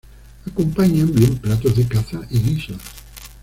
Acompañan 0.47 1.13
bien 1.13 1.37
platos 1.37 1.75
de 1.77 1.85
caza 1.87 2.21
y 2.31 2.39
guisos. 2.39 2.79